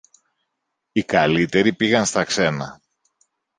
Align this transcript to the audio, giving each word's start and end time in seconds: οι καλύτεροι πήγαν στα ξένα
οι 0.91 1.03
καλύτεροι 1.03 1.73
πήγαν 1.73 2.05
στα 2.05 2.23
ξένα 2.23 2.81